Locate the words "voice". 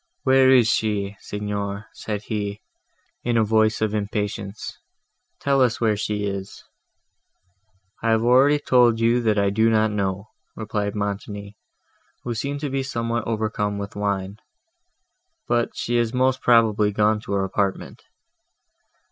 3.43-3.81